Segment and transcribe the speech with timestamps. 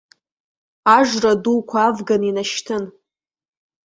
[0.95, 2.83] Ажра дуқәа авганы инашьҭын.